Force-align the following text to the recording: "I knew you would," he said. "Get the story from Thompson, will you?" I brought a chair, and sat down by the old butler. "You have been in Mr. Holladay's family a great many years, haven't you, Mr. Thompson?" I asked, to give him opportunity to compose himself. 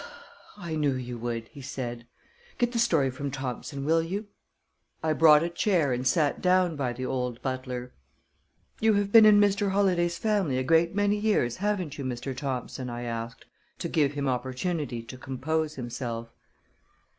"I 0.57 0.75
knew 0.75 0.95
you 0.95 1.19
would," 1.19 1.47
he 1.49 1.61
said. 1.61 2.07
"Get 2.57 2.71
the 2.71 2.79
story 2.79 3.11
from 3.11 3.29
Thompson, 3.29 3.85
will 3.85 4.01
you?" 4.01 4.29
I 5.03 5.13
brought 5.13 5.43
a 5.43 5.47
chair, 5.49 5.93
and 5.93 6.07
sat 6.07 6.41
down 6.41 6.75
by 6.75 6.91
the 6.91 7.05
old 7.05 7.39
butler. 7.43 7.93
"You 8.79 8.95
have 8.95 9.11
been 9.11 9.27
in 9.27 9.39
Mr. 9.39 9.69
Holladay's 9.73 10.17
family 10.17 10.57
a 10.57 10.63
great 10.63 10.95
many 10.95 11.17
years, 11.17 11.57
haven't 11.57 11.99
you, 11.99 12.03
Mr. 12.03 12.35
Thompson?" 12.35 12.89
I 12.89 13.03
asked, 13.03 13.45
to 13.77 13.87
give 13.87 14.13
him 14.13 14.27
opportunity 14.27 15.03
to 15.03 15.19
compose 15.19 15.75
himself. 15.75 16.29